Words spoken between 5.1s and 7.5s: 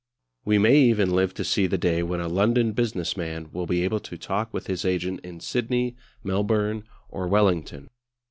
in Sydney, Melbourne, or